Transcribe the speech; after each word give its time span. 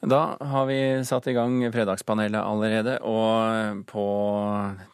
Da 0.00 0.36
har 0.40 0.64
vi 0.64 0.78
satt 1.04 1.26
i 1.28 1.34
gang 1.36 1.58
Fredagspanelet 1.74 2.40
allerede, 2.40 2.94
og 3.04 3.82
på 3.90 4.04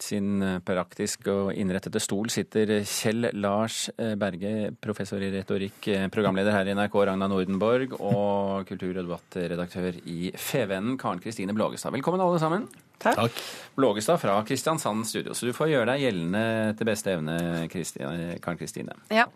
sin 0.03 0.43
praktisk 0.67 1.29
og 1.31 1.53
innrettede 1.55 2.03
stol 2.03 2.27
sitter 2.35 2.73
Kjell 2.83 3.29
Lars 3.39 3.85
Berge, 3.95 4.73
professor 4.83 5.23
i 5.23 5.31
retorikk, 5.31 6.11
programleder 6.11 6.57
her 6.57 6.67
i 6.67 6.75
NRK, 6.75 6.99
Ragna 7.07 7.31
Nordenborg, 7.31 7.95
og 8.01 8.67
kultur- 8.67 8.99
og 8.99 9.05
debattredaktør 9.07 10.03
i 10.11 10.33
Fevennen, 10.35 10.99
Karen 10.99 11.23
Kristine 11.23 11.55
Blågestad. 11.55 11.95
Velkommen 11.95 12.27
alle 12.27 12.43
sammen. 12.43 12.67
Takk. 12.99 13.31
Blågestad 13.79 14.19
fra 14.19 14.41
Kristiansand 14.49 15.07
studio, 15.07 15.39
så 15.39 15.47
du 15.47 15.55
får 15.55 15.71
gjøre 15.71 15.93
deg 15.93 16.09
gjeldende 16.09 16.47
til 16.75 16.91
beste 16.91 17.15
evne, 17.15 17.39
Karen 17.71 18.59
Kristine. 18.59 18.99
Ja. 19.15 19.31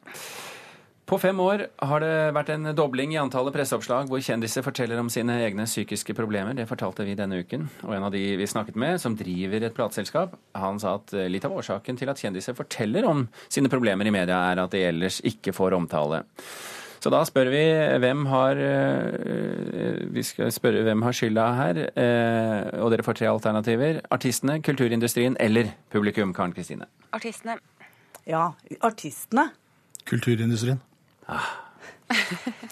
På 1.11 1.19
fem 1.19 1.41
år 1.43 1.65
har 1.83 2.03
det 2.05 2.11
vært 2.37 2.53
en 2.55 2.69
dobling 2.79 3.11
i 3.11 3.19
antallet 3.19 3.51
presseoppslag 3.51 4.07
hvor 4.07 4.21
kjendiser 4.23 4.63
forteller 4.63 5.01
om 5.03 5.09
sine 5.11 5.41
egne 5.43 5.65
psykiske 5.67 6.15
problemer. 6.15 6.55
Det 6.55 6.69
fortalte 6.71 7.03
vi 7.03 7.17
denne 7.19 7.41
uken. 7.43 7.65
Og 7.83 7.97
en 7.97 8.05
av 8.07 8.13
de 8.15 8.21
vi 8.39 8.47
snakket 8.47 8.77
med, 8.79 9.01
som 9.03 9.17
driver 9.19 9.65
et 9.67 9.75
plateselskap, 9.75 10.37
han 10.55 10.79
sa 10.79 10.93
at 11.01 11.11
litt 11.27 11.43
av 11.49 11.57
årsaken 11.59 11.99
til 11.99 12.13
at 12.13 12.21
kjendiser 12.23 12.55
forteller 12.55 13.09
om 13.11 13.25
sine 13.51 13.67
problemer 13.73 14.07
i 14.07 14.13
media, 14.15 14.39
er 14.53 14.63
at 14.63 14.71
de 14.71 14.85
ellers 14.87 15.19
ikke 15.27 15.51
får 15.57 15.75
omtale. 15.81 16.21
Så 17.03 17.11
da 17.11 17.25
spør 17.27 17.51
vi 17.51 17.65
hvem 18.05 18.23
har 18.31 18.61
Vi 20.15 20.25
skal 20.29 20.53
spørre 20.55 20.85
hvem 20.87 21.03
har 21.03 21.17
skylda 21.17 21.47
her. 21.59 21.81
Og 22.85 22.93
dere 22.95 23.07
får 23.07 23.19
tre 23.19 23.27
alternativer. 23.33 23.99
Artistene, 24.15 24.61
kulturindustrien 24.63 25.35
eller 25.41 25.73
publikum, 25.91 26.31
Karen 26.37 26.55
Kristine? 26.55 26.87
Artistene. 27.11 27.59
Ja, 28.31 28.53
artistene. 28.79 29.49
Kulturindustrien. 30.07 30.79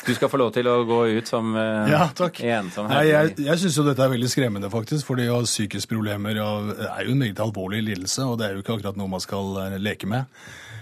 Du 0.06 0.14
skal 0.16 0.30
få 0.30 0.38
lov 0.40 0.50
til 0.56 0.66
å 0.66 0.80
gå 0.86 0.98
ut 1.18 1.28
som 1.30 1.52
uh, 1.54 1.86
ja, 1.86 2.08
takk. 2.16 2.40
ensom. 2.42 2.88
Nei, 2.90 3.04
jeg 3.06 3.36
jeg 3.44 3.60
syns 3.62 3.76
jo 3.78 3.84
dette 3.86 4.02
er 4.02 4.10
veldig 4.10 4.30
skremmende, 4.32 4.70
faktisk. 4.72 5.06
For 5.06 5.20
det 5.20 5.28
å 5.30 5.38
ha 5.38 5.46
psykiske 5.46 5.92
problemer 5.92 6.38
er 6.38 7.04
jo 7.06 7.14
en 7.14 7.20
meget 7.22 7.42
alvorlig 7.44 7.84
lidelse, 7.86 8.26
og 8.26 8.40
det 8.40 8.48
er 8.48 8.56
jo 8.56 8.64
ikke 8.64 8.78
akkurat 8.78 8.98
noe 8.98 9.12
man 9.12 9.22
skal 9.22 9.78
leke 9.78 10.10
med. 10.10 10.26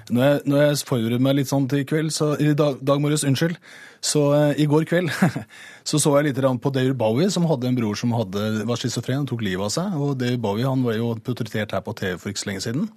Når 0.06 0.22
jeg, 0.22 0.40
når 0.46 0.60
jeg 0.62 0.82
forberedte 0.86 1.24
meg 1.26 1.34
litt 1.34 1.50
sånn 1.50 1.64
til 1.68 1.82
kveld, 1.88 2.12
så, 2.14 2.30
i 2.38 2.52
dag, 2.54 2.78
dag 2.86 3.00
morges, 3.02 3.24
unnskyld, 3.26 3.56
så 4.06 4.22
uh, 4.30 4.52
i 4.54 4.68
går 4.70 4.86
kveld 4.86 5.10
så 5.88 5.98
så 5.98 6.12
jeg 6.16 6.28
litt 6.28 6.38
på 6.62 6.72
David 6.72 6.94
Bowie, 7.00 7.28
som 7.34 7.48
hadde 7.50 7.68
en 7.68 7.78
bror 7.78 7.98
som 7.98 8.14
hadde, 8.14 8.44
var 8.68 8.78
schizofren 8.78 9.26
og 9.26 9.32
tok 9.32 9.42
livet 9.42 9.66
av 9.66 9.74
seg. 9.74 9.98
Og 9.98 10.14
David 10.20 10.40
Bowie 10.44 10.68
han 10.68 10.86
var 10.86 10.96
jo 10.96 11.10
portrettert 11.26 11.74
her 11.74 11.82
på 11.84 11.96
TV 11.98 12.16
for 12.22 12.32
ikke 12.32 12.44
så 12.44 12.52
lenge 12.52 12.64
siden 12.68 12.88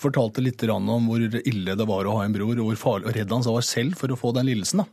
fortalte 0.00 0.44
litt 0.44 0.62
om 0.70 1.08
hvor 1.08 1.22
ille 1.22 1.76
det 1.78 1.88
var 1.88 2.06
å 2.06 2.18
ha 2.18 2.26
en 2.26 2.34
bror, 2.34 2.54
og 2.58 2.70
hvor 2.70 2.82
farlig 2.82 3.10
og 3.10 3.16
redd 3.16 3.32
han 3.32 3.46
var 3.46 3.66
selv 3.66 3.96
for 4.00 4.12
å 4.12 4.18
få 4.20 4.34
den 4.36 4.48
lidelsen. 4.50 4.84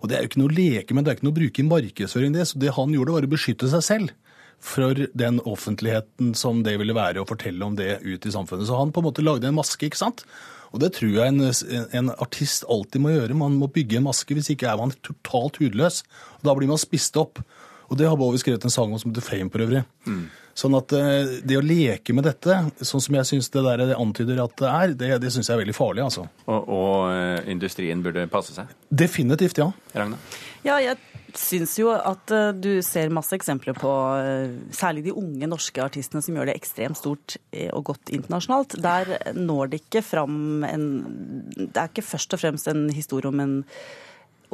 Og 0.00 0.08
Det 0.08 0.16
er 0.16 0.24
jo 0.24 0.28
ikke 0.32 0.42
noe 0.42 0.52
å 0.52 0.58
leke 0.58 0.94
med, 0.94 1.04
det 1.04 1.12
er 1.12 1.16
ikke 1.18 1.26
noe 1.28 1.34
å 1.34 1.40
bruke 1.40 1.62
i 1.62 1.68
markedsføring. 1.68 2.34
Det 2.34 2.48
så 2.50 2.60
det 2.60 2.74
han 2.76 2.92
gjorde, 2.92 3.14
var 3.14 3.24
å 3.24 3.34
beskytte 3.34 3.70
seg 3.72 3.84
selv 3.86 4.10
for 4.64 4.96
den 5.16 5.40
offentligheten 5.44 6.34
som 6.38 6.62
det 6.64 6.76
ville 6.80 6.96
være 6.96 7.22
å 7.22 7.28
fortelle 7.28 7.64
om 7.64 7.76
det 7.76 8.02
ut 8.04 8.26
i 8.26 8.32
samfunnet. 8.32 8.68
Så 8.68 8.76
han 8.78 8.92
på 8.92 9.02
en 9.02 9.08
måte 9.08 9.24
lagde 9.24 9.48
en 9.48 9.56
maske, 9.56 9.88
ikke 9.88 10.00
sant? 10.00 10.24
Og 10.74 10.80
det 10.82 10.90
tror 10.96 11.12
jeg 11.14 11.30
en, 11.30 11.88
en 11.94 12.12
artist 12.18 12.64
alltid 12.68 13.02
må 13.04 13.12
gjøre. 13.12 13.36
Man 13.38 13.58
må 13.60 13.68
bygge 13.70 14.00
en 14.00 14.08
maske, 14.08 14.34
hvis 14.34 14.50
ikke 14.54 14.70
er 14.72 14.80
man 14.80 14.94
totalt 15.06 15.60
hudløs. 15.62 16.02
Og 16.40 16.48
Da 16.48 16.54
blir 16.58 16.70
man 16.70 16.80
spist 16.82 17.16
opp. 17.20 17.40
Og 17.92 18.00
det 18.00 18.08
har 18.08 18.18
Bowie 18.18 18.40
skrevet 18.42 18.64
en 18.66 18.72
sang 18.74 18.90
om 18.90 18.98
som 18.98 19.12
heter 19.12 19.22
Fame, 19.22 19.52
for 19.52 19.62
øvrig. 19.62 19.84
Mm. 20.08 20.24
Sånn 20.54 20.76
at 20.78 20.92
det 20.94 21.56
å 21.58 21.64
leke 21.64 22.14
med 22.14 22.28
dette, 22.28 22.60
sånn 22.86 23.02
som 23.02 23.16
jeg 23.18 23.26
syns 23.26 23.50
det 23.50 23.64
der 23.66 23.80
det 23.90 23.96
antyder 23.98 24.38
at 24.44 24.54
det 24.60 24.68
er, 24.70 24.94
det, 25.00 25.08
det 25.24 25.32
syns 25.34 25.50
jeg 25.50 25.56
er 25.56 25.64
veldig 25.64 25.74
farlig, 25.74 26.04
altså. 26.04 26.28
Og, 26.46 26.68
og, 26.70 27.48
industrien 27.50 28.04
burde 28.04 28.28
passe 28.30 28.54
seg? 28.54 28.70
Definitivt, 28.88 29.58
ja. 29.58 29.72
Ragna? 29.96 30.20
Ja, 30.64 30.78
jeg 30.80 30.96
syns 31.34 31.74
jo 31.80 31.90
at 31.94 32.30
du 32.62 32.78
ser 32.86 33.10
masse 33.14 33.34
eksempler 33.34 33.74
på 33.76 33.90
særlig 34.74 35.08
de 35.08 35.16
unge 35.18 35.50
norske 35.50 35.82
artistene 35.82 36.22
som 36.22 36.38
gjør 36.38 36.52
det 36.52 36.56
ekstremt 36.60 37.00
stort 37.00 37.36
og 37.74 37.82
godt 37.90 38.14
internasjonalt. 38.14 38.78
Der 38.84 39.34
når 39.34 39.74
det 39.74 39.82
ikke 39.82 40.04
fram 40.06 40.64
en 40.68 40.88
Det 41.50 41.74
er 41.74 41.90
ikke 41.90 42.06
først 42.06 42.38
og 42.38 42.44
fremst 42.44 42.70
en 42.70 42.86
historie 42.94 43.34
om 43.34 43.42
en 43.42 43.56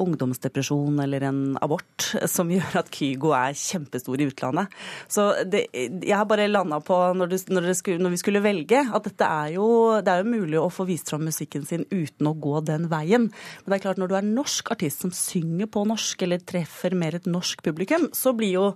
ungdomsdepresjon 0.01 1.01
eller 1.03 1.25
en 1.29 1.41
abort 1.63 2.11
som 2.31 2.51
gjør 2.53 2.81
at 2.83 2.91
Kygo 2.95 3.33
er 3.37 3.57
kjempestor 3.59 4.21
i 4.21 4.29
utlandet. 4.31 4.77
Så 5.11 5.27
det, 5.49 5.67
jeg 5.75 6.15
har 6.17 6.29
bare 6.31 6.49
landa 6.51 6.81
på, 6.85 6.99
når, 7.17 7.33
du, 7.33 7.37
når, 7.55 7.71
skulle, 7.79 8.03
når, 8.03 8.15
vi 8.15 8.21
skulle 8.23 8.45
velge, 8.45 8.83
at 8.83 9.09
dette 9.09 9.27
er 9.27 9.57
jo, 9.57 9.67
det 10.05 10.13
er 10.13 10.23
jo 10.23 10.35
mulig 10.37 10.61
å 10.61 10.71
få 10.73 10.87
vist 10.89 11.11
fram 11.13 11.27
musikken 11.29 11.67
sin 11.69 11.87
uten 11.91 12.31
å 12.31 12.37
gå 12.37 12.61
den 12.69 12.89
veien. 12.93 13.29
Men 13.31 13.73
det 13.73 13.81
er 13.81 13.85
klart, 13.89 14.01
når 14.01 14.13
du 14.13 14.17
er 14.21 14.31
norsk 14.31 14.73
artist 14.75 15.05
som 15.05 15.15
synger 15.15 15.71
på 15.73 15.85
norsk, 15.89 16.25
eller 16.27 16.45
treffer 16.45 16.97
mer 16.99 17.19
et 17.19 17.29
norsk 17.31 17.63
publikum, 17.67 18.09
så 18.17 18.35
blir 18.37 18.57
jo 18.57 18.71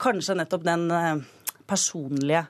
kanskje 0.00 0.38
nettopp 0.40 0.64
den 0.66 0.88
personlige 1.70 2.46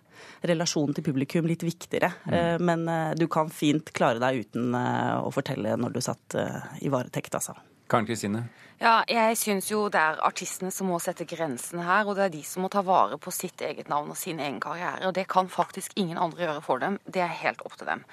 relasjonen 0.48 0.96
til 0.96 1.04
publikum 1.04 1.48
litt 1.48 1.64
viktigere. 1.64 2.12
Mm. 2.24 2.64
Men 2.64 3.16
du 3.20 3.26
kan 3.32 3.50
fint 3.52 3.92
klare 3.96 4.20
deg 4.22 4.46
uten 4.46 4.76
å 4.76 5.32
fortelle 5.34 5.76
når 5.80 5.96
du 5.96 6.00
satt 6.04 6.38
i 6.80 6.92
varetekt, 6.92 7.36
altså. 7.36 7.56
Karen 7.90 8.06
Kristine? 8.06 8.48
Ja, 8.80 9.02
jeg 9.12 9.34
syns 9.36 9.66
jo 9.68 9.82
det 9.92 10.00
er 10.00 10.22
artistene 10.24 10.70
som 10.72 10.88
må 10.88 10.96
sette 11.04 11.26
grensene 11.28 11.84
her. 11.84 12.06
Og 12.08 12.16
det 12.16 12.22
er 12.24 12.32
de 12.32 12.40
som 12.48 12.64
må 12.64 12.70
ta 12.72 12.80
vare 12.80 13.18
på 13.20 13.32
sitt 13.34 13.60
eget 13.60 13.90
navn 13.92 14.08
og 14.14 14.16
sin 14.16 14.40
egen 14.40 14.56
karriere. 14.60 15.04
Og 15.10 15.12
det 15.18 15.26
kan 15.28 15.52
faktisk 15.52 15.92
ingen 16.00 16.16
andre 16.16 16.46
gjøre 16.46 16.62
for 16.64 16.80
dem. 16.80 16.96
Det 17.04 17.20
er 17.20 17.40
helt 17.42 17.60
opp 17.66 17.76
til 17.76 17.90
dem. 17.90 18.06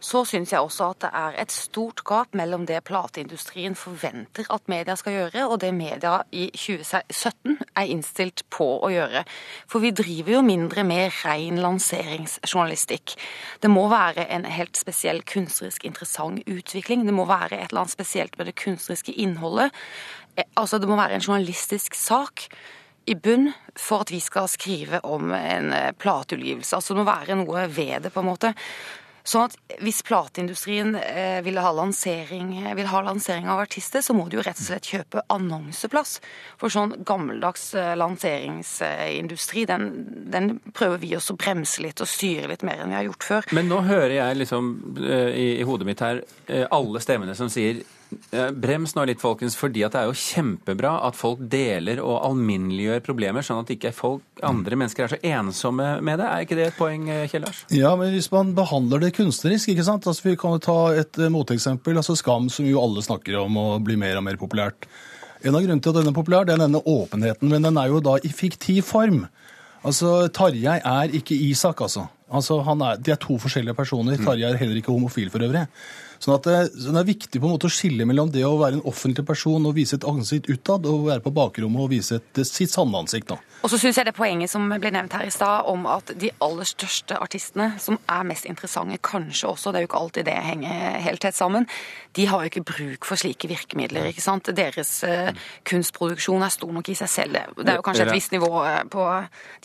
Så 0.00 0.24
syns 0.28 0.52
jeg 0.52 0.60
også 0.60 0.90
at 0.92 1.00
det 1.06 1.10
er 1.18 1.36
et 1.40 1.52
stort 1.52 2.02
gap 2.06 2.34
mellom 2.36 2.66
det 2.68 2.82
plateindustrien 2.84 3.74
forventer 3.78 4.48
at 4.52 4.68
media 4.68 4.96
skal 4.98 5.14
gjøre, 5.14 5.46
og 5.48 5.60
det 5.62 5.72
media 5.74 6.18
i 6.36 6.50
2017 6.52 7.56
er 7.76 7.92
innstilt 7.92 8.44
på 8.52 8.66
å 8.84 8.90
gjøre. 8.92 9.24
For 9.70 9.82
vi 9.84 9.94
driver 9.96 10.36
jo 10.36 10.42
mindre 10.46 10.84
med 10.86 11.16
ren 11.24 11.60
lanseringsjournalistikk. 11.64 13.16
Det 13.62 13.72
må 13.72 13.86
være 13.92 14.28
en 14.36 14.44
helt 14.50 14.76
spesiell 14.76 15.22
kunstnerisk 15.26 15.88
interessant 15.88 16.44
utvikling. 16.44 17.06
Det 17.08 17.16
må 17.16 17.24
være 17.28 17.56
et 17.56 17.70
eller 17.70 17.86
annet 17.86 17.96
spesielt 17.96 18.36
med 18.38 18.50
det 18.50 18.58
kunstneriske 18.60 19.16
innholdet. 19.16 19.72
Altså, 20.56 20.80
det 20.80 20.88
må 20.88 20.98
være 20.98 21.18
en 21.18 21.24
journalistisk 21.24 21.96
sak 21.96 22.48
i 23.06 23.14
bunn 23.14 23.52
for 23.78 24.04
at 24.04 24.10
vi 24.10 24.20
skal 24.20 24.48
skrive 24.50 25.00
om 25.06 25.30
en 25.36 25.72
plateutgivelse. 26.00 26.76
Altså, 26.76 26.94
det 26.94 27.02
må 27.02 27.08
være 27.08 27.38
noe 27.38 27.66
ved 27.72 28.06
det, 28.06 28.12
på 28.12 28.24
en 28.24 28.30
måte. 28.32 28.54
Sånn 29.26 29.48
at 29.48 29.56
hvis 29.82 30.04
plateindustrien 30.06 30.94
eh, 31.00 31.40
vil, 31.42 31.58
ha 31.58 31.72
lansering, 31.74 32.52
vil 32.78 32.90
ha 32.92 33.00
lansering 33.02 33.48
av 33.50 33.64
artister, 33.64 34.04
så 34.04 34.14
må 34.14 34.28
de 34.30 34.38
jo 34.38 34.44
rett 34.46 34.60
og 34.60 34.68
slett 34.68 34.86
kjøpe 34.86 35.24
annonseplass. 35.34 36.20
For 36.60 36.72
sånn 36.72 36.94
gammeldags 37.06 37.72
eh, 37.74 37.94
lanseringsindustri, 37.98 39.66
den, 39.66 39.88
den 40.30 40.52
prøver 40.76 41.02
vi 41.02 41.16
også 41.18 41.34
å 41.34 41.40
bremse 41.42 41.82
litt 41.82 42.02
og 42.04 42.10
styre 42.10 42.52
litt 42.52 42.62
mer 42.66 42.84
enn 42.84 42.94
vi 42.94 42.98
har 43.00 43.08
gjort 43.08 43.28
før. 43.32 43.50
Men 43.58 43.70
nå 43.72 43.82
hører 43.88 44.14
jeg 44.20 44.40
liksom 44.44 44.72
eh, 45.02 45.32
i, 45.34 45.48
i 45.58 45.66
hodet 45.66 45.90
mitt 45.90 46.06
her 46.06 46.22
alle 46.70 47.02
stemmene 47.02 47.34
som 47.34 47.50
sier 47.50 47.82
Brems 48.54 48.92
nå 48.94 49.02
litt, 49.08 49.18
folkens, 49.22 49.56
fordi 49.58 49.82
at 49.86 49.94
det 49.96 50.00
er 50.02 50.10
jo 50.10 50.18
kjempebra 50.20 50.92
at 51.08 51.16
folk 51.18 51.40
deler 51.50 51.98
og 52.04 52.20
alminneliggjør 52.28 53.02
problemer, 53.06 53.42
sånn 53.46 53.64
at 53.64 53.72
ikke 53.74 53.90
folk, 53.96 54.22
andre 54.46 54.78
mennesker 54.78 55.06
er 55.06 55.14
så 55.14 55.18
ensomme 55.26 55.88
med 56.06 56.22
det. 56.22 56.28
Er 56.28 56.46
ikke 56.46 56.58
det 56.58 56.68
et 56.68 56.78
poeng, 56.78 57.08
Kjell 57.30 57.46
Lars? 57.46 57.64
Ja, 57.74 57.94
men 57.98 58.14
hvis 58.14 58.30
man 58.34 58.54
behandler 58.56 59.02
det 59.02 59.14
kunstnerisk, 59.18 59.72
ikke 59.74 59.86
sant. 59.88 60.06
Altså, 60.06 60.28
vi 60.28 60.36
kan 60.38 60.54
jo 60.54 60.62
ta 60.62 60.78
et 61.02 61.20
moteksempel. 61.34 61.98
altså 61.98 62.16
Skam, 62.18 62.50
som 62.52 62.68
jo 62.68 62.80
alle 62.82 63.02
snakker 63.04 63.40
om 63.42 63.58
og 63.62 63.86
blir 63.86 63.98
mer 64.00 64.20
og 64.20 64.26
mer 64.28 64.38
populært. 64.40 64.86
En 65.42 65.54
av 65.54 65.62
grunnene 65.62 65.82
til 65.82 65.92
at 65.92 66.00
den 66.00 66.10
er 66.10 66.16
populær, 66.16 66.46
det 66.46 66.56
er 66.56 66.62
denne 66.64 66.80
åpenheten, 66.80 67.50
men 67.50 67.66
den 67.66 67.78
er 67.78 67.90
jo 67.92 68.02
da 68.02 68.16
i 68.22 68.30
fiktiv 68.32 68.86
form. 68.88 69.26
Altså, 69.86 70.26
Tarjei 70.34 70.78
er 70.80 71.12
ikke 71.14 71.36
Isak, 71.50 71.82
altså. 71.84 72.08
Altså 72.28 72.58
er, 72.60 72.98
de 72.98 73.14
er 73.14 73.20
to 73.22 73.38
forskjellige 73.38 73.76
personer. 73.78 74.18
Tarjei 74.18 74.50
er 74.50 74.58
heller 74.60 74.80
ikke 74.80 74.94
homofil 74.94 75.30
for 75.30 75.46
øvrig. 75.46 75.66
Sånn 76.22 76.36
at 76.36 76.46
det, 76.48 76.56
så 76.72 76.92
det, 76.94 77.00
er 77.00 77.08
viktig 77.10 77.40
på 77.40 77.48
en 77.48 77.54
måte 77.56 77.68
å 77.68 77.72
skille 77.72 78.06
mellom 78.08 78.30
det 78.32 78.44
å 78.46 78.56
være 78.60 78.78
en 78.78 78.86
offentlig 78.88 79.26
person 79.28 79.68
og 79.68 79.74
vise 79.76 79.98
et 79.98 80.06
ansikt 80.08 80.48
utad, 80.48 80.86
og 80.88 81.10
være 81.10 81.24
på 81.24 81.32
bakrommet 81.36 81.82
og 81.84 81.90
vise 81.92 82.20
et, 82.20 82.40
sitt 82.48 82.72
sanne 82.72 83.02
ansikt. 83.02 83.34
da. 83.34 83.38
Og 83.66 83.72
så 83.72 83.80
syns 83.80 83.98
jeg 84.00 84.08
det 84.08 84.14
poenget 84.16 84.52
som 84.52 84.64
ble 84.70 84.92
nevnt 84.94 85.16
her 85.16 85.26
i 85.28 85.34
stad, 85.34 85.68
om 85.68 85.84
at 85.90 86.14
de 86.16 86.30
aller 86.44 86.68
største 86.68 87.18
artistene, 87.20 87.74
som 87.82 87.98
er 88.00 88.24
mest 88.28 88.48
interessante, 88.48 88.98
kanskje 89.04 89.50
også, 89.50 89.72
det 89.72 89.80
er 89.80 89.86
jo 89.86 89.90
ikke 89.90 90.00
alltid 90.00 90.28
det 90.28 90.36
henger 90.46 90.98
helt 91.04 91.22
tett 91.24 91.36
sammen, 91.36 91.68
de 92.16 92.24
har 92.30 92.44
jo 92.44 92.50
ikke 92.52 92.64
bruk 92.64 93.08
for 93.08 93.20
slike 93.20 93.50
virkemidler. 93.50 94.08
ikke 94.08 94.24
sant? 94.24 94.48
Deres 94.56 94.92
uh, 95.04 95.28
kunstproduksjon 95.68 96.46
er 96.46 96.54
stor 96.54 96.72
nok 96.72 96.88
i 96.88 96.96
seg 96.96 97.12
selv. 97.12 97.40
Det 97.60 97.74
er 97.74 97.80
jo 97.80 97.84
kanskje 97.84 98.06
et 98.06 98.14
visst 98.16 98.32
nivå 98.32 98.48
på 98.92 99.04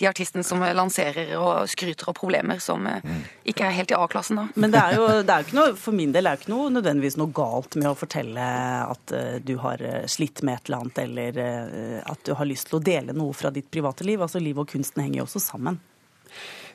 de 0.01 0.09
artistene 0.09 0.43
som 0.43 0.59
lanserer 0.59 1.31
og 1.39 1.69
skryter 1.71 2.11
av 2.11 2.17
problemer 2.17 2.50
som 2.59 2.87
uh, 2.87 3.11
ikke 3.47 3.67
er 3.67 3.75
helt 3.77 3.93
i 3.93 3.97
A-klassen, 3.97 4.41
da. 4.41 4.47
Men 4.59 4.73
det 4.73 4.81
er 4.81 4.97
jo 4.97 5.07
det 5.27 5.35
er 5.35 5.45
ikke 5.45 5.57
noe, 5.57 5.75
for 5.79 5.97
min 5.97 6.15
del 6.15 6.27
er 6.27 6.35
det 6.37 6.43
ikke 6.43 6.53
noe, 6.53 6.73
nødvendigvis 6.75 7.19
noe 7.21 7.33
galt 7.35 7.77
med 7.79 7.91
å 7.91 7.97
fortelle 7.97 8.47
at 8.83 9.15
uh, 9.15 9.37
du 9.43 9.55
har 9.63 9.83
slitt 10.11 10.43
med 10.43 10.59
et 10.59 10.71
eller 10.71 10.81
annet, 10.81 11.03
eller 11.05 11.39
at 12.11 12.25
du 12.27 12.33
har 12.37 12.49
lyst 12.49 12.69
til 12.69 12.79
å 12.79 12.83
dele 12.83 13.15
noe 13.15 13.33
fra 13.37 13.51
ditt 13.53 13.69
private 13.71 14.07
liv. 14.07 14.21
Altså 14.21 14.41
Liv 14.41 14.59
og 14.59 14.69
kunsten 14.71 15.03
henger 15.05 15.21
jo 15.21 15.29
også 15.29 15.43
sammen. 15.43 15.79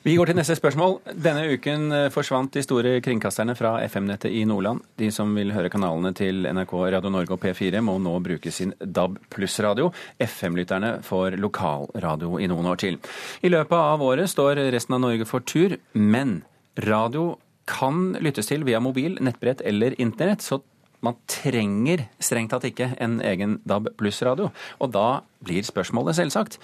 Vi 0.05 0.15
går 0.17 0.31
til 0.31 0.37
neste 0.39 0.57
spørsmål. 0.59 0.99
Denne 1.25 1.47
uken 1.57 1.93
eh, 1.95 2.09
forsvant 2.15 2.53
de 2.55 2.63
store 2.65 2.97
kringkasterne 3.05 3.57
fra 3.59 3.77
FM-nettet 3.87 4.35
i 4.35 4.45
Nordland. 4.49 4.83
De 5.01 5.09
som 5.15 5.33
vil 5.37 5.55
høre 5.55 5.71
kanalene 5.73 6.13
til 6.17 6.47
NRK, 6.47 6.75
Radio 6.95 7.11
Norge 7.13 7.37
og 7.37 7.41
P4 7.43 7.81
må 7.85 7.97
nå 8.03 8.13
bruke 8.25 8.53
sin 8.53 8.75
DAB 8.81 9.19
pluss-radio. 9.33 9.89
FM-lytterne 10.23 10.97
får 11.07 11.39
lokalradio 11.41 12.37
i 12.43 12.49
noen 12.51 12.71
år 12.73 12.83
til. 12.85 13.01
I 13.43 13.53
løpet 13.53 13.77
av 13.79 14.05
året 14.05 14.31
står 14.31 14.61
resten 14.75 14.99
av 14.99 15.05
Norge 15.07 15.29
for 15.29 15.45
tur, 15.47 15.79
men 15.95 16.43
radio 16.87 17.37
kan 17.67 18.13
lyttes 18.23 18.51
til 18.51 18.67
via 18.67 18.79
mobil, 18.83 19.19
nettbrett 19.21 19.65
eller 19.67 19.97
internett. 20.01 20.43
så 20.43 20.61
man 21.05 21.17
trenger 21.29 22.07
strengt 22.19 22.51
tatt 22.55 22.65
ikke 22.67 22.95
en 23.03 23.19
egen 23.21 23.59
DAB 23.69 23.93
pluss-radio. 24.01 24.51
Og 24.81 24.93
da 24.95 25.23
blir 25.45 25.67
spørsmålet 25.67 26.17
selvsagt 26.19 26.59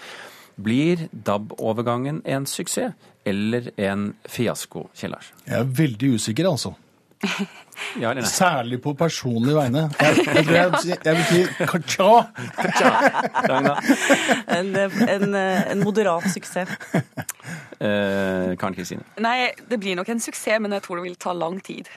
blir 0.56 1.08
DAB-overgangen 1.12 2.22
en 2.24 2.46
suksess 2.46 2.94
eller 3.24 3.70
en 3.76 4.12
fiasko, 4.28 4.88
Kjell 4.98 5.14
Lars? 5.14 5.32
Jeg 5.46 5.60
er 5.60 5.76
veldig 5.82 6.14
usikker, 6.18 6.48
altså. 6.50 6.74
Ja 8.00 8.10
eller 8.10 8.22
nei? 8.22 8.30
Særlig 8.30 8.78
på 8.84 8.92
personlige 8.94 9.56
vegne. 9.56 9.82
Jeg, 10.00 10.24
jeg, 10.26 10.44
tror 10.44 10.56
jeg, 10.56 10.98
jeg 11.04 11.14
vil 11.16 11.24
si 11.30 11.66
ka-tja! 11.70 12.10
En, 14.52 14.76
en, 15.08 15.34
en 15.34 15.82
moderat 15.82 16.28
suksess. 16.30 16.70
Eh, 17.82 18.52
Karen 18.60 18.76
Kristine, 18.76 19.02
Nei, 19.22 19.50
det 19.70 19.80
blir 19.82 19.96
nok 19.98 20.12
en 20.12 20.20
suksess, 20.22 20.60
men 20.62 20.76
jeg 20.76 20.84
tror 20.84 21.00
det 21.00 21.08
vil 21.08 21.18
ta 21.18 21.34
lang 21.34 21.58
tid. 21.64 21.88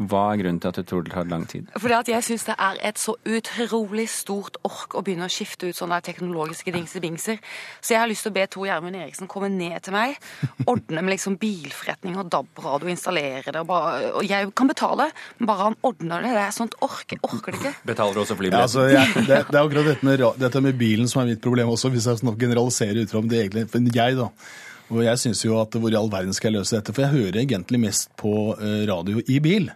Hva 0.00 0.22
er 0.32 0.40
grunnen 0.40 0.60
til 0.62 0.70
at 0.70 0.78
du 0.80 0.86
tror 0.88 1.04
det 1.04 1.12
tar 1.12 1.28
lang 1.28 1.44
tid? 1.50 1.68
Fordi 1.76 1.96
at 1.96 2.08
jeg 2.08 2.24
syns 2.24 2.46
det 2.48 2.56
er 2.56 2.78
et 2.88 3.00
så 3.00 3.14
utrolig 3.28 4.06
stort 4.12 4.56
ork 4.66 4.96
å 4.96 5.02
begynne 5.04 5.28
å 5.28 5.32
skifte 5.32 5.68
ut 5.68 5.76
sånne 5.76 6.00
teknologiske 6.04 6.72
dingsebingser. 6.74 7.40
Så 7.80 7.94
jeg 7.94 8.00
har 8.00 8.08
lyst 8.10 8.24
til 8.26 8.32
å 8.32 8.36
be 8.38 8.46
Tor 8.50 8.68
Gjermund 8.68 8.96
Eriksen 8.96 9.30
komme 9.30 9.50
ned 9.52 9.76
til 9.84 9.96
meg, 9.96 10.16
ordne 10.64 11.04
med 11.04 11.14
liksom 11.14 11.36
bilforretning 11.40 12.16
og 12.20 12.30
DAB-radio, 12.32 12.90
installere 12.92 13.52
det, 13.52 13.60
og, 13.60 13.68
bare, 13.68 14.12
og 14.14 14.26
jeg 14.28 14.50
kan 14.56 14.70
betale, 14.70 15.10
men 15.38 15.50
bare 15.50 15.68
han 15.68 15.78
ordner 15.86 16.24
det. 16.24 16.32
Det 16.38 16.46
er 16.46 16.56
sånt 16.56 16.78
ork. 16.86 17.06
Jeg 17.10 17.22
orker 17.26 17.54
det 17.54 17.60
ikke. 17.60 17.74
Betaler 17.92 18.16
du 18.16 18.24
også 18.24 18.38
Ja, 18.40 18.64
altså, 18.64 18.86
jeg, 18.88 19.12
det, 19.28 19.44
det 19.50 19.58
er 19.58 19.62
akkurat 19.62 19.92
dette 19.92 20.06
med, 20.06 20.24
dette 20.40 20.64
med 20.64 20.80
bilen 20.80 21.08
som 21.10 21.22
er 21.22 21.32
mitt 21.34 21.44
problem 21.44 21.72
også, 21.74 21.92
hvis 21.92 22.08
jeg 22.08 22.36
generaliserer 22.40 23.02
ut 23.02 23.12
fra 23.12 23.20
om 23.20 23.28
det 23.28 23.44
egentlig 23.44 23.66
Men 23.74 23.88
jeg, 23.94 24.16
da. 24.18 24.30
Og 24.90 25.04
jeg 25.06 25.20
syns 25.22 25.44
jo 25.44 25.54
at 25.60 25.76
hvor 25.78 25.92
i 25.92 25.98
all 25.98 26.10
verden 26.10 26.34
skal 26.34 26.50
jeg 26.50 26.58
løse 26.58 26.76
dette? 26.76 26.94
For 26.94 27.06
jeg 27.06 27.14
hører 27.14 27.42
egentlig 27.44 27.80
mest 27.82 28.10
på 28.18 28.32
eh, 28.58 28.82
radio 28.90 29.22
i 29.22 29.38
bil. 29.42 29.70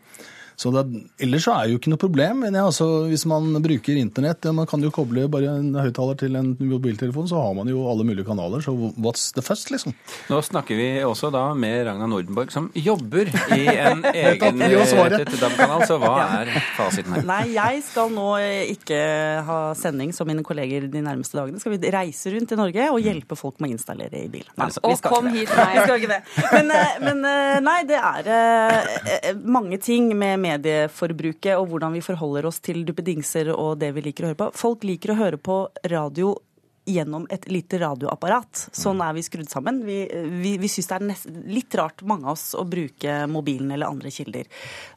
Så 0.56 0.70
da, 0.74 0.84
ellers 1.22 1.44
så 1.48 1.54
er 1.56 1.66
det 1.66 1.74
jo 1.74 1.80
ikke 1.80 1.92
noe 1.92 2.00
problem. 2.02 2.42
Men 2.44 2.54
jeg, 2.58 2.64
altså, 2.70 2.86
hvis 3.10 3.24
man 3.30 3.50
bruker 3.64 3.98
internett, 3.98 4.44
ja, 4.46 4.52
man 4.54 4.68
kan 4.70 4.82
jo 4.84 4.90
koble 4.94 5.26
bare 5.32 5.56
en 5.58 5.72
høyttaler 5.74 6.18
til 6.20 6.36
en 6.38 6.52
mobiltelefon, 6.60 7.26
så 7.30 7.40
har 7.42 7.54
man 7.58 7.70
jo 7.70 7.82
alle 7.90 8.06
mulige 8.06 8.26
kanaler. 8.28 8.62
Så 8.64 8.74
what's 9.02 9.30
the 9.34 9.42
fuss, 9.44 9.66
liksom? 9.72 9.94
Nå 10.30 10.40
snakker 10.46 10.78
vi 10.78 10.88
også 11.06 11.30
da 11.34 11.46
med 11.58 11.84
Ragna 11.88 12.06
Nordenborg, 12.10 12.52
som 12.54 12.68
jobber 12.78 13.30
i 13.56 13.64
en 13.72 14.04
egen 14.24 14.62
DAB-kanal. 14.62 15.84
Så 15.88 15.98
hva 16.02 16.12
er 16.40 16.52
fasiten 16.76 17.16
her? 17.16 17.26
Nei, 17.28 17.40
jeg 17.56 17.82
skal 17.88 18.12
nå 18.14 18.28
eh, 18.40 18.70
ikke 18.74 19.00
ha 19.48 19.58
sending 19.78 20.12
som 20.16 20.28
mine 20.30 20.44
kolleger 20.46 20.86
de 20.90 21.02
nærmeste 21.04 21.38
dagene. 21.38 21.60
Skal 21.62 21.74
vi 21.76 21.92
reise 21.94 22.32
rundt 22.34 22.54
i 22.54 22.58
Norge 22.60 22.88
og 22.94 23.00
hjelpe 23.04 23.38
folk 23.38 23.58
med 23.62 23.72
å 23.72 23.76
installere 23.78 24.24
i 24.24 24.30
bil. 24.32 24.46
Nei, 24.60 24.70
Og 24.84 25.02
kom 25.04 25.28
hit, 25.34 25.50
Vi 25.50 25.58
nei. 25.58 25.82
skal 25.82 25.98
ikke 26.00 26.12
det. 26.14 26.20
Men, 26.54 26.70
eh, 26.74 26.96
men 27.04 27.24
eh, 27.28 27.58
nei, 27.64 27.76
det 27.88 27.98
er 28.00 28.30
eh, 28.38 28.94
eh, 29.18 29.30
mange 29.44 29.78
ting 29.82 30.10
med 30.18 30.43
medieforbruket 30.44 31.56
og 31.58 31.68
hvordan 31.70 31.96
vi 31.96 32.04
forholder 32.04 32.48
oss 32.50 32.60
til 32.64 32.84
duppedingser 32.86 33.52
og 33.54 33.78
det 33.82 33.92
vi 33.96 34.04
liker 34.08 34.26
å 34.26 34.32
høre 34.32 34.42
på. 34.44 34.50
Folk 34.58 34.84
liker 34.86 35.14
å 35.14 35.20
høre 35.20 35.40
på 35.40 35.62
radio 35.90 36.34
gjennom 36.84 37.26
et 37.30 37.48
lite 37.48 37.78
radioapparat. 37.80 38.68
Sånn 38.76 39.00
er 39.04 39.14
vi 39.16 39.22
skrudd 39.24 39.48
sammen. 39.50 39.80
Vi, 39.86 39.98
vi, 40.42 40.54
vi 40.60 40.68
syns 40.70 40.90
det 40.90 40.96
er 40.96 41.06
nest, 41.08 41.28
litt 41.48 41.74
rart, 41.78 42.04
mange 42.06 42.28
av 42.28 42.36
oss, 42.36 42.50
å 42.58 42.64
bruke 42.68 43.24
mobilen 43.30 43.72
eller 43.74 43.88
andre 43.88 44.12
kilder. 44.12 44.48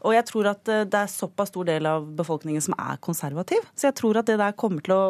Og 0.04 0.16
jeg 0.16 0.28
tror 0.28 0.51
at 0.51 0.72
eh, 0.74 0.84
det 0.88 1.04
er 1.04 1.12
såpass 1.12 1.51
stor 1.54 1.68
del 1.69 1.88
av 1.89 2.07
befolkningen 2.18 2.63
som 2.63 2.75
er 2.78 3.00
konservativ. 3.04 3.63
Så 3.75 3.88
jeg 3.89 3.98
tror 4.00 4.19
at 4.19 4.28
det 4.28 4.39
der 4.42 4.56
kommer 4.57 4.84
til 4.84 4.95
å 4.98 5.06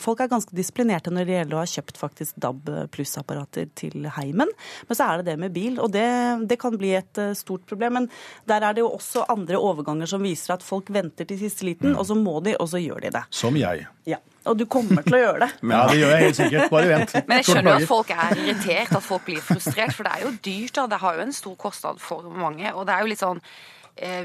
Folk 0.00 0.22
er 0.22 0.30
ganske 0.30 0.54
disiplinerte 0.56 1.10
når 1.12 1.26
det 1.26 1.34
gjelder 1.34 1.56
å 1.56 1.60
ha 1.60 1.68
kjøpt 1.68 1.98
faktisk 2.00 2.36
DAB 2.40 2.68
pluss-apparater 2.94 3.68
til 3.78 4.06
heimen. 4.16 4.50
Men 4.88 4.98
så 4.98 5.06
er 5.06 5.20
det 5.20 5.32
det 5.32 5.36
med 5.42 5.54
bil, 5.54 5.78
og 5.82 5.92
det, 5.94 6.06
det 6.48 6.58
kan 6.60 6.76
bli 6.80 6.94
et 6.96 7.20
eh, 7.20 7.34
stort 7.38 7.66
problem. 7.68 7.98
Men 8.00 8.08
der 8.48 8.64
er 8.64 8.76
det 8.76 8.84
jo 8.84 8.92
også 8.94 9.26
andre 9.32 9.60
overganger 9.60 10.10
som 10.10 10.24
viser 10.24 10.56
at 10.56 10.64
folk 10.64 10.90
venter 10.94 11.28
til 11.28 11.40
siste 11.42 11.66
liten, 11.68 11.96
og 11.96 12.06
så 12.08 12.16
må 12.18 12.38
de, 12.44 12.56
og 12.56 12.70
så 12.72 12.80
gjør 12.80 13.04
de 13.04 13.12
det. 13.18 13.24
Som 13.34 13.58
jeg. 13.60 13.86
Ja. 14.08 14.18
Og 14.50 14.56
du 14.58 14.64
kommer 14.66 15.04
til 15.06 15.14
å 15.14 15.20
gjøre 15.20 15.44
det. 15.44 15.50
Ja, 15.72 15.82
det 15.86 15.98
gjør 16.00 16.14
jeg 16.14 16.24
helt 16.24 16.38
sikkert. 16.40 16.70
Bare 16.72 16.88
vent. 16.90 17.12
Men 17.28 17.38
jeg 17.38 17.48
skjønner 17.50 17.70
jo 17.70 17.76
at 17.84 17.90
folk 17.90 18.10
er 18.14 18.40
irritert, 18.40 18.96
at 18.98 19.04
folk 19.06 19.26
blir 19.28 19.44
frustrert, 19.46 19.94
for 19.94 20.08
det 20.08 20.16
er 20.16 20.24
jo 20.26 20.32
dyrt. 20.42 20.74
da. 20.80 20.86
Det 20.90 20.98
har 21.04 21.18
jo 21.20 21.26
en 21.28 21.36
stor 21.36 21.54
kostnad 21.60 22.02
for 22.02 22.26
mange. 22.34 22.72
Og 22.74 22.88
det 22.88 22.96
er 22.96 23.04
jo 23.06 23.12
litt 23.12 23.22
sånn 23.22 23.42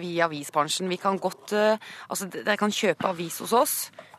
vi 0.02 0.16
i 0.16 0.22
avisbransjen, 0.24 0.88
vi 0.90 1.00
kan 1.02 1.18
godt 1.20 1.52
eh, 1.54 1.90
Altså, 2.08 2.30
dere 2.32 2.58
kan 2.60 2.72
kjøpe 2.74 3.10
avis 3.10 3.42
hos 3.44 3.54
oss. 3.56 3.76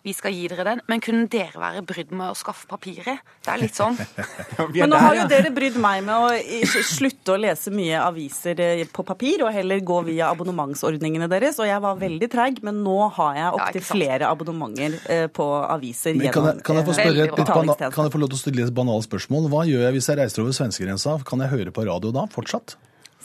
Vi 0.07 0.13
skal 0.15 0.33
gi 0.33 0.47
dere 0.49 0.65
den, 0.65 0.81
men 0.89 1.03
kunne 1.03 1.27
dere 1.29 1.59
være 1.59 1.83
brydd 1.87 2.13
med 2.17 2.31
å 2.31 2.37
skaffe 2.39 2.69
papiret? 2.71 3.19
Det 3.45 3.51
er 3.51 3.61
litt 3.61 3.77
sånn. 3.77 3.97
Er 4.59 4.71
Men 4.73 4.93
nå 4.93 4.97
der, 4.97 5.03
har 5.05 5.17
jo 5.19 5.25
dere 5.31 5.51
brydd 5.55 5.77
meg 5.81 6.05
med 6.07 6.15
å 6.15 6.63
slutte 6.87 7.35
å 7.35 7.39
lese 7.41 7.73
mye 7.75 7.99
aviser 8.03 8.61
eh, 8.63 8.83
på 8.95 9.05
papir, 9.07 9.43
og 9.45 9.53
heller 9.55 9.83
gå 9.85 9.99
via 10.07 10.31
abonnementsordningene 10.33 11.29
deres. 11.31 11.59
Og 11.63 11.69
jeg 11.69 11.83
var 11.85 12.01
veldig 12.01 12.31
treig, 12.33 12.63
men 12.67 12.83
nå 12.87 12.97
har 13.19 13.39
jeg 13.39 13.53
opptil 13.59 13.83
ja, 13.83 13.89
flere 13.91 14.31
abonnementer 14.31 14.99
eh, 15.13 15.27
på 15.35 15.47
aviser 15.67 16.17
Men 16.17 16.33
kan, 16.33 16.49
gjennom 16.49 16.53
jeg, 16.55 16.67
kan, 16.67 16.81
jeg 16.81 16.89
få 16.89 16.95
eh, 16.95 17.01
spørre 17.03 17.27
et, 17.27 17.39
litt 17.39 17.87
kan 17.99 18.09
jeg 18.09 18.15
få 18.15 18.23
lov 18.25 18.33
til 18.33 18.39
å 18.39 18.43
stille 18.47 18.69
et 18.69 18.75
banalt 18.75 19.09
spørsmål? 19.09 19.51
Hva 19.53 19.65
gjør 19.69 19.89
jeg 19.89 19.99
hvis 19.99 20.13
jeg 20.13 20.23
reiser 20.23 20.45
over 20.45 20.61
svenskegrensa? 20.63 21.19
Kan 21.29 21.45
jeg 21.45 21.53
høre 21.57 21.75
på 21.75 21.85
radio 21.89 22.15
da, 22.15 22.29
fortsatt? 22.33 22.79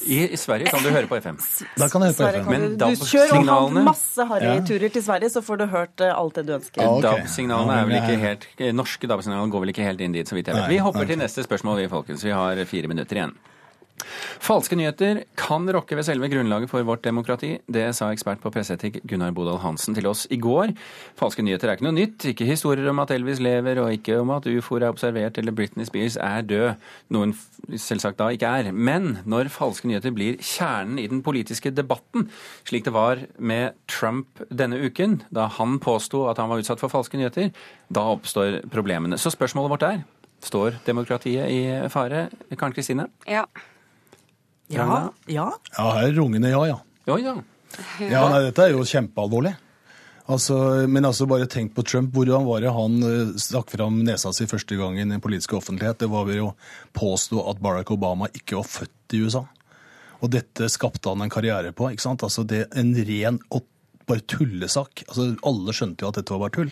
I, 0.06 0.18
I 0.34 0.40
Sverige 0.40 0.72
kan 0.74 0.84
du 0.84 0.90
høre 0.94 1.08
på 1.10 1.18
FM. 1.20 1.38
Da 1.80 1.88
kan 1.92 2.04
jeg 2.06 2.12
høre 2.12 2.18
på 2.18 2.24
Sverige 2.24 2.44
FM. 2.44 2.52
Men 2.54 2.66
du, 2.76 2.84
du 2.84 3.06
kjør 3.08 3.34
og 3.38 3.48
har 3.52 3.88
masse 3.88 4.28
harryturer 4.34 4.94
til 4.94 5.06
Sverige, 5.06 5.32
så 5.34 5.44
får 5.46 5.62
du 5.62 5.66
hørt 5.72 6.04
eh, 6.04 6.12
alt 6.16 6.40
det 6.40 6.46
du 6.50 6.54
ønsker. 6.58 6.84
Ah, 6.84 6.98
okay. 6.98 7.24
DAB-signalene 7.24 7.80
er 7.80 7.90
vel 7.90 7.98
ikke 8.02 8.20
helt 8.24 8.48
Norske 8.76 9.10
DAB-signalene 9.10 9.54
går 9.54 9.66
vel 9.66 9.74
ikke 9.76 9.88
helt 9.88 10.04
inn 10.04 10.16
dit, 10.16 10.30
så 10.30 10.38
vidt 10.38 10.52
jeg 10.52 10.60
vet. 10.60 10.70
Vi 10.72 10.82
hopper 10.84 11.10
til 11.10 11.22
neste 11.22 11.46
spørsmål, 11.48 11.84
vi, 11.84 11.90
folkens. 11.92 12.26
Vi 12.26 12.36
har 12.36 12.64
fire 12.70 12.92
minutter 12.92 13.22
igjen. 13.22 13.36
Falske 14.44 14.76
nyheter 14.76 15.22
kan 15.40 15.68
rokke 15.72 15.96
ved 15.96 16.06
selve 16.08 16.28
grunnlaget 16.32 16.72
for 16.72 16.84
vårt 16.88 17.04
demokrati. 17.06 17.54
Det 17.72 17.86
sa 17.96 18.10
ekspert 18.12 18.42
på 18.44 18.52
presseetikk 18.52 19.00
Gunnar 19.08 19.32
Bodal 19.36 19.62
Hansen 19.64 19.96
til 19.96 20.08
oss 20.10 20.26
i 20.34 20.40
går. 20.42 20.74
Falske 21.20 21.46
nyheter 21.46 21.70
er 21.70 21.78
ikke 21.78 21.88
noe 21.88 21.96
nytt. 21.96 22.26
Ikke 22.34 22.48
historier 22.50 22.90
om 22.92 23.00
at 23.04 23.14
Elvis 23.16 23.42
lever, 23.44 23.80
og 23.80 23.94
ikke 23.96 24.20
om 24.20 24.34
at 24.36 24.50
ufoer 24.50 24.84
er 24.84 24.94
observert 24.94 25.40
eller 25.40 25.56
Britney 25.56 25.88
Spears 25.88 26.18
er 26.20 26.44
død. 26.50 26.90
Noen 27.16 27.34
hun 27.34 27.80
selvsagt 27.80 28.20
da 28.20 28.30
ikke 28.34 28.50
er. 28.50 28.72
Men 28.74 29.20
når 29.30 29.52
falske 29.54 29.88
nyheter 29.90 30.14
blir 30.16 30.40
kjernen 30.44 31.00
i 31.00 31.08
den 31.10 31.24
politiske 31.26 31.72
debatten, 31.74 32.28
slik 32.68 32.88
det 32.88 32.96
var 32.96 33.24
med 33.40 33.78
Trump 33.92 34.44
denne 34.52 34.82
uken, 34.84 35.22
da 35.34 35.48
han 35.60 35.80
påsto 35.84 36.26
at 36.32 36.42
han 36.42 36.52
var 36.52 36.64
utsatt 36.64 36.82
for 36.84 36.92
falske 36.92 37.20
nyheter, 37.20 37.54
da 37.94 38.08
oppstår 38.16 38.64
problemene. 38.74 39.20
Så 39.22 39.34
spørsmålet 39.34 39.78
vårt 39.78 39.90
er 39.92 40.04
Står 40.44 40.76
demokratiet 40.84 41.48
i 41.48 41.62
fare? 41.88 42.26
Karen 42.60 42.74
Kristine? 42.76 43.06
Ja. 43.24 43.46
Ja, 44.74 45.02
ja. 45.32 45.50
Ja, 45.78 45.90
her 45.98 46.08
er 46.10 46.16
rungende 46.18 46.52
ja, 46.54 46.64
ja. 46.70 46.80
Ja, 47.10 47.18
ja. 47.20 47.36
Ja, 48.00 48.24
nei, 48.30 48.44
Dette 48.46 48.68
er 48.68 48.76
jo 48.76 48.84
kjempealvorlig. 48.86 49.56
Altså, 50.32 50.56
men 50.88 51.04
altså 51.04 51.26
bare 51.28 51.50
tenk 51.52 51.74
på 51.76 51.84
Trump. 51.84 52.14
Hvordan 52.16 52.46
var 52.48 52.62
det 52.64 52.72
han 52.72 52.94
eh, 53.04 53.34
stakk 53.42 53.74
fram 53.74 53.98
nesa 54.08 54.32
si 54.36 54.48
første 54.48 54.78
gangen 54.80 55.10
i 55.10 55.16
den 55.18 55.24
politiske 55.24 55.58
offentlighet? 55.58 56.00
Det 56.06 56.08
var 56.12 56.30
ved 56.30 56.40
å 56.46 56.54
påstå 56.96 57.44
at 57.52 57.60
Barack 57.64 57.92
Obama 57.92 58.30
ikke 58.32 58.62
var 58.62 58.70
født 58.70 59.18
i 59.18 59.24
USA. 59.26 59.44
Og 60.24 60.32
dette 60.32 60.70
skapte 60.72 61.12
han 61.12 61.26
en 61.26 61.34
karriere 61.34 61.74
på. 61.76 61.90
ikke 61.92 62.06
sant? 62.06 62.24
Altså 62.24 62.46
det 62.48 62.62
er 62.64 62.80
En 62.80 62.94
ren 62.96 63.42
og 63.52 63.66
bare 64.08 64.24
tullesak. 64.24 65.04
Altså 65.10 65.34
Alle 65.44 65.76
skjønte 65.76 66.06
jo 66.06 66.14
at 66.14 66.22
dette 66.22 66.36
var 66.36 66.46
bare 66.46 66.56
tull. 66.56 66.72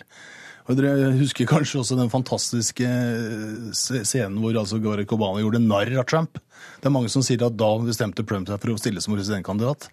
Dere 0.77 1.11
husker 1.19 1.49
kanskje 1.49 1.81
også 1.81 1.97
den 1.99 2.11
fantastiske 2.11 2.85
eh, 2.87 3.71
scenen 3.75 4.39
hvor 4.41 4.57
altså 4.61 4.79
Barack 4.83 5.11
Obama 5.15 5.41
gjorde 5.43 5.61
narr 5.63 5.91
av 5.99 6.07
Trump. 6.09 6.39
Det 6.81 6.89
er 6.89 6.93
mange 6.93 7.11
som 7.13 7.23
sier 7.25 7.41
at 7.45 7.57
da 7.57 7.69
bestemte 7.81 8.25
Trump 8.27 8.49
seg 8.49 8.61
for 8.61 8.73
å 8.73 8.79
stille 8.81 9.01
som 9.03 9.13
presidentkandidat. 9.15 9.89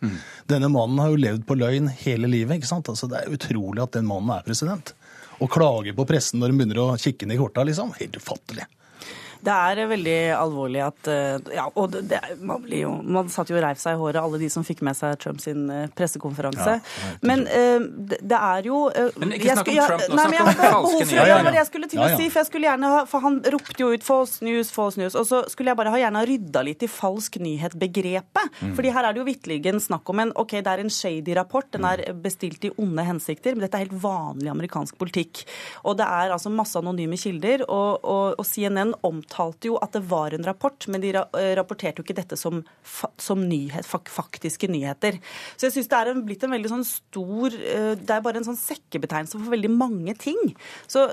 Denne 0.49 0.71
mannen 0.73 1.01
har 1.03 1.13
jo 1.13 1.21
levd 1.21 1.45
på 1.49 1.57
løgn 1.59 1.91
hele 2.05 2.31
livet. 2.31 2.59
ikke 2.59 2.71
sant? 2.71 2.89
Altså 2.89 3.09
Det 3.11 3.23
er 3.23 3.37
utrolig 3.37 3.85
at 3.85 3.97
den 3.97 4.09
mannen 4.09 4.33
er 4.37 4.47
president. 4.47 4.95
Å 5.39 5.49
klage 5.51 5.95
på 5.95 6.07
pressen 6.09 6.41
når 6.41 6.53
de 6.53 6.59
begynner 6.59 6.83
å 6.83 6.89
kikke 6.99 7.29
ned 7.29 7.39
i 7.39 7.41
korta, 7.43 7.65
liksom. 7.69 7.93
Helt 8.01 8.17
ufattelig. 8.19 8.67
Det 9.45 9.55
er 9.55 9.89
veldig 9.91 10.17
alvorlig 10.37 10.83
at 10.83 11.11
eh, 11.13 11.37
Ja, 11.55 11.69
og 11.75 11.93
det, 11.93 12.05
det, 12.11 12.21
man, 12.41 12.63
blir 12.65 12.85
jo, 12.85 12.93
man 13.03 13.31
satt 13.33 13.51
jo 13.53 13.59
og 13.59 13.65
reiv 13.65 13.79
seg 13.81 13.97
i 13.97 14.01
håret, 14.01 14.21
alle 14.21 14.41
de 14.41 14.49
som 14.53 14.65
fikk 14.67 14.83
med 14.87 14.97
seg 14.99 15.17
Trump 15.23 15.43
sin 15.43 15.69
eh, 15.73 15.87
pressekonferanse. 15.99 16.79
Ja, 16.79 17.13
men 17.27 17.45
uh, 17.47 17.87
det, 18.19 18.39
er 18.39 18.69
jo 18.69 18.85
uh, 18.91 19.11
Men 19.21 19.35
ikke 19.37 19.57
snakk 19.59 19.71
om 19.73 19.79
Trump 19.79 20.05
nå, 20.05 20.19
nei, 20.19 20.27
snakk 20.27 20.33
men 20.33 20.39
jeg 20.39 20.47
om 20.47 20.59
falske 20.59 20.69
behov 20.69 20.99
for- 20.99 21.13
nyheter. 21.13 21.31
Ja, 21.31 21.39
det 21.49 21.61
jeg 21.61 21.71
skulle 21.71 21.91
til 21.93 22.03
å 22.03 22.09
ja. 22.09 22.19
si, 22.21 22.29
for 22.29 22.43
jeg 22.43 22.51
skulle 22.51 22.69
gjerne 22.69 22.93
ha 22.93 23.01
For 23.09 23.25
han 23.25 23.39
ropte 23.55 23.83
jo 23.83 23.91
ut 23.95 24.05
'false 24.05 24.45
news', 24.47 24.73
'false 24.75 25.01
news', 25.01 25.17
og 25.19 25.27
så 25.29 25.43
skulle 25.51 25.73
jeg 25.73 25.81
bare 25.81 25.93
ha 25.95 26.01
gjerne 26.03 26.23
ha 26.23 26.29
rydda 26.29 26.65
litt 26.67 26.85
i 26.85 26.91
falsk 26.91 27.39
nyhet-begrepet. 27.43 28.53
Mm. 28.61 28.75
Fordi 28.79 28.95
her 28.95 29.09
er 29.09 29.17
det 29.17 29.23
jo 29.23 29.29
vitterlig 29.29 29.75
snakk 29.85 30.11
om 30.11 30.23
en 30.25 30.33
OK, 30.39 30.59
det 30.65 30.73
er 30.73 30.83
en 30.83 30.93
shady 30.93 31.35
rapport, 31.37 31.67
den 31.73 31.85
er 31.87 32.03
bestilt 32.13 32.65
i 32.67 32.73
onde 32.81 33.05
hensikter, 33.07 33.55
men 33.55 33.67
dette 33.67 33.79
er 33.79 33.87
helt 33.87 33.99
vanlig 34.03 34.51
amerikansk 34.51 34.99
politikk. 34.99 35.45
Og 35.85 35.99
det 36.01 36.07
er 36.07 36.35
altså 36.35 36.51
masse 36.53 36.79
anonyme 36.79 37.19
kilder, 37.21 37.65
og, 37.69 38.05
og, 38.05 38.39
og 38.39 38.47
CNN 38.47 38.95
omtaler 39.07 39.28
omtalte 39.29 39.69
jo 39.69 39.77
at 39.83 39.93
det 39.93 40.03
var 40.09 40.33
en 40.33 40.45
rapport, 40.47 40.87
men 40.89 41.03
de 41.03 41.13
rapporterte 41.57 42.01
jo 42.01 42.07
ikke 42.07 42.17
dette 42.17 42.37
som, 42.37 42.63
som 43.21 43.41
nyhet, 43.49 43.87
faktiske 43.87 44.69
nyheter. 44.71 45.19
Så 45.57 45.69
jeg 45.69 45.77
syns 45.77 45.91
det 45.91 45.99
er 45.99 46.11
en, 46.13 46.25
blitt 46.25 46.45
en 46.45 46.55
veldig 46.55 46.71
sånn 46.73 46.87
stor 46.87 47.53
Det 47.53 48.15
er 48.15 48.23
bare 48.25 48.41
en 48.41 48.47
sånn 48.47 48.59
sekkebetegnelse 48.59 49.39
for 49.39 49.53
veldig 49.53 49.71
mange 49.73 50.15
ting. 50.19 50.39
Så 50.89 51.09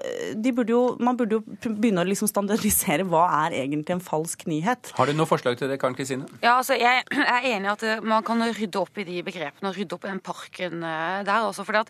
burde 0.55 0.71
jo, 0.71 0.83
man 0.99 1.17
burde 1.19 1.39
jo 1.39 1.43
begynne 1.65 2.03
å 2.03 2.07
liksom 2.07 2.29
standardisere 2.31 3.05
hva 3.09 3.25
er 3.45 3.57
egentlig 3.63 3.97
en 3.97 4.03
falsk 4.03 4.45
nyhet. 4.49 4.93
Har 4.97 5.09
du 5.09 5.15
noe 5.17 5.29
forslag 5.29 5.59
til 5.59 5.71
det, 5.71 5.79
Karen 5.81 5.97
Kristine? 5.97 6.29
Ja, 6.41 6.57
altså 6.59 6.77
jeg 6.79 7.03
er 7.11 7.49
enig 7.51 7.69
i 7.69 7.73
at 7.73 8.05
man 8.05 8.25
kan 8.25 8.43
rydde 8.45 8.81
opp 8.81 9.01
i 9.01 9.07
de 9.07 9.21
begrepene 9.25 9.71
og 9.71 9.77
rydde 9.77 9.97
opp 9.97 10.07
i 10.07 10.11
den 10.13 10.23
parken 10.23 10.85
der 10.85 11.49
også. 11.49 11.65
For 11.67 11.81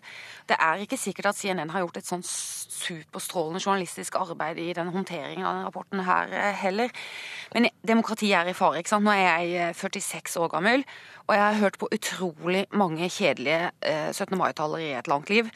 det 0.50 0.58
er 0.58 0.82
ikke 0.82 0.98
sikkert 1.00 1.30
at 1.32 1.38
CNN 1.38 1.72
har 1.74 1.84
gjort 1.84 2.00
et 2.00 2.08
sånn 2.08 2.24
superstrålende 2.26 3.62
journalistisk 3.62 4.18
arbeid 4.18 4.58
i 4.62 4.72
den 4.76 4.90
håndteringen 4.94 5.46
av 5.46 5.54
denne 5.54 5.68
rapporten 5.68 6.02
her 6.06 6.15
eh, 6.24 6.54
heller. 6.62 6.92
Men 7.54 7.68
demokratiet 7.86 8.34
er 8.38 8.50
i 8.50 8.56
fare. 8.56 8.80
ikke 8.80 8.92
sant? 8.92 9.06
Nå 9.06 9.14
er 9.14 9.44
jeg 9.46 9.76
46 9.78 10.36
eh, 10.36 10.42
år 10.42 10.50
gammel, 10.52 10.84
og 11.26 11.34
jeg 11.34 11.44
har 11.44 11.60
hørt 11.60 11.78
på 11.80 11.88
utrolig 11.94 12.66
mange 12.74 13.08
kjedelige 13.10 13.70
17. 13.82 14.26
Eh, 14.26 14.38
mai-taler 14.40 14.82
i 14.82 14.90
et 14.98 15.08
langt 15.08 15.30
liv. 15.30 15.48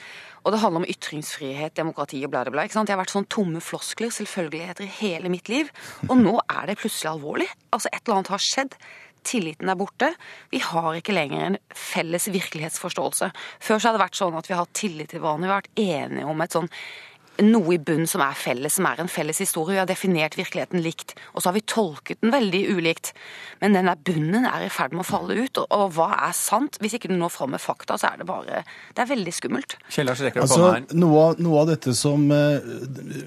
Og 0.45 0.55
det 0.55 0.63
handler 0.63 0.81
om 0.81 0.89
ytringsfrihet, 0.89 1.77
demokrati 1.77 2.23
og 2.25 2.33
bla, 2.33 2.45
bla. 2.49 2.65
Ikke 2.65 2.79
sant? 2.79 2.89
Jeg 2.89 2.97
har 2.97 3.03
vært 3.03 3.13
sånn 3.13 3.29
tomme 3.29 3.61
floskler, 3.61 4.13
selvfølgeligheter, 4.15 4.87
i 4.87 4.97
hele 5.03 5.33
mitt 5.33 5.53
liv. 5.53 5.69
Og 6.09 6.17
nå 6.17 6.39
er 6.47 6.71
det 6.71 6.81
plutselig 6.81 7.13
alvorlig. 7.13 7.51
Altså, 7.75 7.93
et 7.93 8.01
eller 8.05 8.21
annet 8.21 8.35
har 8.35 8.45
skjedd. 8.47 8.79
Tilliten 9.27 9.69
er 9.69 9.77
borte. 9.77 10.09
Vi 10.49 10.63
har 10.65 10.97
ikke 10.97 11.13
lenger 11.13 11.45
en 11.45 11.59
felles 11.77 12.31
virkelighetsforståelse. 12.33 13.31
Før 13.61 13.79
så 13.79 13.91
har 13.91 13.99
det 13.99 14.05
vært 14.07 14.17
sånn 14.17 14.39
at 14.39 14.49
vi 14.49 14.57
har 14.57 14.65
hatt 14.65 14.79
tillit 14.81 15.13
til 15.13 15.21
hverandre, 15.21 15.45
vi 15.45 15.53
har 15.53 15.61
vært 15.61 15.83
enige 15.85 16.31
om 16.33 16.41
et 16.41 16.57
sånn 16.57 16.71
noe 17.45 17.75
i 17.77 17.79
bunn 17.83 18.07
som 18.11 18.23
er 18.25 18.37
felles, 18.39 18.77
som 18.79 18.87
er 18.89 19.01
en 19.03 19.11
felles 19.11 19.41
historie. 19.43 19.77
Vi 19.77 19.81
har 19.83 19.89
definert 19.89 20.37
virkeligheten 20.39 20.83
likt, 20.85 21.15
og 21.35 21.43
så 21.43 21.51
har 21.51 21.57
vi 21.57 21.65
tolket 21.69 22.21
den 22.23 22.33
veldig 22.35 22.63
ulikt. 22.77 23.13
Men 23.63 23.77
denne 23.77 23.95
bunnen 24.07 24.47
er 24.49 24.67
i 24.67 24.71
ferd 24.73 24.95
med 24.95 25.05
å 25.05 25.09
falle 25.09 25.37
ut, 25.41 25.63
og, 25.67 25.87
hva 25.97 26.11
er 26.29 26.37
sant? 26.37 26.79
Hvis 26.83 26.97
ikke 26.99 27.11
du 27.11 27.17
når 27.19 27.33
fram 27.35 27.55
med 27.55 27.63
fakta, 27.63 27.99
så 28.01 28.13
er 28.13 28.21
det 28.21 28.29
bare 28.29 28.63
Det 28.95 29.05
er 29.05 29.11
veldig 29.11 29.35
skummelt. 29.35 29.77
Kjell 29.91 30.09
Lars 30.11 30.23
rekker 30.25 30.45
altså, 30.45 30.71
her. 30.75 30.87
Noe 30.93 31.25
av, 31.25 31.43
noe 31.43 31.65
av 31.65 31.71
dette 31.73 31.95
som 31.97 32.27
eh, 32.35 32.71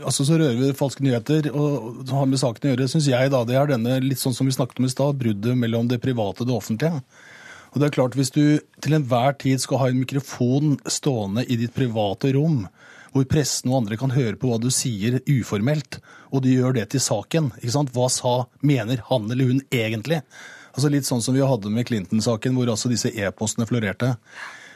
altså 0.04 0.26
så 0.28 0.40
rører 0.40 0.60
vi 0.60 0.72
falske 0.78 1.06
nyheter 1.06 1.50
og 1.52 2.04
som 2.08 2.18
har 2.20 2.30
med 2.30 2.42
saken 2.42 2.70
å 2.70 2.74
gjøre, 2.74 2.90
syns 2.92 3.10
jeg 3.10 3.32
da 3.34 3.44
det 3.48 3.58
er 3.60 3.72
denne, 3.76 4.00
litt 4.04 4.22
sånn 4.22 4.36
som 4.36 4.50
vi 4.50 4.56
snakket 4.56 4.82
om 4.82 4.88
i 4.90 4.94
stad, 4.94 5.20
bruddet 5.20 5.60
mellom 5.60 5.90
det 5.92 6.02
private 6.04 6.44
og 6.44 6.50
det 6.50 6.58
offentlige. 6.58 7.04
Og 7.74 7.82
det 7.82 7.88
er 7.88 7.96
klart, 7.96 8.16
Hvis 8.16 8.32
du 8.32 8.60
til 8.82 8.94
enhver 8.94 9.34
tid 9.40 9.62
skal 9.62 9.82
ha 9.82 9.90
en 9.90 10.02
mikrofon 10.04 10.78
stående 10.86 11.46
i 11.50 11.58
ditt 11.58 11.74
private 11.74 12.34
rom, 12.36 12.68
hvor 13.14 13.28
pressen 13.30 13.72
og 13.72 13.84
andre 13.84 13.98
kan 14.00 14.14
høre 14.14 14.38
på 14.40 14.50
hva 14.50 14.58
du 14.62 14.70
sier 14.74 15.20
uformelt, 15.30 16.00
og 16.34 16.44
du 16.44 16.50
gjør 16.52 16.80
det 16.80 16.90
til 16.94 17.04
saken. 17.04 17.52
ikke 17.62 17.76
sant? 17.76 17.94
Hva 17.94 18.10
sa, 18.10 18.34
mener 18.66 19.04
han 19.10 19.30
eller 19.30 19.52
hun 19.52 19.64
egentlig? 19.70 20.24
Altså 20.74 20.90
Litt 20.90 21.06
sånn 21.06 21.22
som 21.22 21.38
vi 21.38 21.46
hadde 21.46 21.70
med 21.70 21.86
Clinton-saken, 21.86 22.58
hvor 22.58 22.74
altså 22.74 22.90
disse 22.90 23.14
e-postene 23.14 23.70
florerte. 23.70 24.16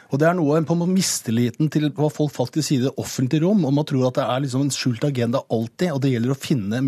Og 0.08 0.20
Det 0.20 0.24
er 0.24 0.36
noe 0.38 0.60
på 0.64 0.76
mistilliten 0.88 1.68
til 1.68 1.90
hva 1.92 2.08
folk 2.08 2.32
faktisk 2.32 2.64
sier 2.64 2.80
i 2.80 2.86
det 2.86 2.94
offentlige 2.96 3.44
rom. 3.44 3.66
og 3.68 3.74
Man 3.76 3.84
tror 3.84 4.06
at 4.08 4.16
det 4.16 4.24
er 4.24 4.40
liksom 4.40 4.62
en 4.64 4.72
skjult 4.72 5.04
agenda 5.04 5.42
alltid, 5.52 5.90
og 5.92 6.00
det 6.00 6.14
gjelder 6.14 6.32
å 6.32 6.38
finne 6.38 6.80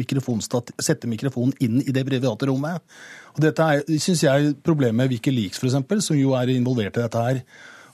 sette 0.80 1.10
mikrofonen 1.10 1.52
inn 1.60 1.82
i 1.82 1.92
det 1.92 2.06
private 2.08 2.48
rommet. 2.48 2.80
Og 3.36 3.42
Dette 3.44 3.66
er, 3.66 3.84
syns 4.00 4.24
jeg, 4.24 4.54
problemet 4.64 5.02
med 5.02 5.12
Wikileaks, 5.12 5.60
f.eks., 5.60 6.06
som 6.06 6.16
jo 6.16 6.32
er 6.38 6.54
involvert 6.54 6.96
i 6.96 7.04
dette 7.04 7.26
her. 7.26 7.42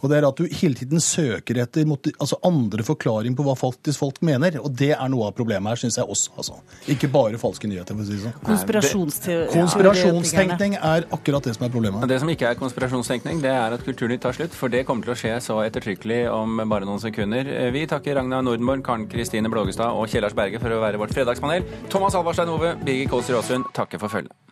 Og 0.07 0.13
det 0.13 0.21
er 0.21 0.27
at 0.29 0.39
du 0.39 0.47
hele 0.61 0.79
tiden 0.79 1.03
søker 1.03 1.59
etter 1.65 1.89
altså 1.91 2.39
andre 2.47 2.85
forklaring 2.87 3.35
på 3.35 3.43
hva 3.47 3.57
faktisk 3.59 3.99
folk 4.05 4.21
mener. 4.27 4.61
Og 4.63 4.71
det 4.79 4.93
er 4.95 5.11
noe 5.11 5.27
av 5.27 5.35
problemet 5.35 5.73
her, 5.73 5.81
syns 5.83 5.99
jeg 5.99 6.07
også. 6.07 6.37
Altså. 6.39 6.61
Ikke 6.93 7.11
bare 7.11 7.41
falske 7.43 7.67
nyheter. 7.67 7.97
for 7.97 8.05
å 8.05 8.07
si 8.07 8.15
det 8.15 8.23
sånn. 8.23 9.51
Konspirasjonstenkning 9.57 10.79
er 10.79 11.09
akkurat 11.11 11.51
det 11.51 11.57
som 11.59 11.67
er 11.67 11.75
problemet. 11.75 12.07
Det 12.07 12.21
som 12.23 12.31
ikke 12.31 12.53
er 12.53 12.61
konspirasjonstenkning, 12.61 13.43
det 13.43 13.51
er 13.51 13.75
at 13.75 13.85
Kulturnytt 13.87 14.23
tar 14.23 14.37
slutt. 14.39 14.55
For 14.55 14.71
det 14.71 14.87
kommer 14.87 15.09
til 15.09 15.17
å 15.17 15.19
skje 15.19 15.35
så 15.43 15.59
ettertrykkelig 15.67 16.23
om 16.31 16.63
bare 16.71 16.87
noen 16.87 17.03
sekunder. 17.03 17.51
Vi 17.75 17.87
takker 17.91 18.21
Ragna 18.21 18.45
Nordenborg, 18.47 18.85
Karen 18.87 19.09
Kristine 19.11 19.51
Blågestad 19.51 19.91
og 19.91 20.07
Kjellars 20.13 20.39
Berge 20.39 20.63
for 20.63 20.71
å 20.71 20.83
være 20.85 21.03
vårt 21.03 21.17
fredagspanel. 21.17 21.67
Thomas 21.91 22.15
Alvarstein 22.15 22.53
Ove, 22.55 22.77
Birger 22.87 23.11
Kålsrud 23.11 23.41
Råsund 23.41 23.73
takker 23.75 23.99
for 24.03 24.13
følget. 24.13 24.46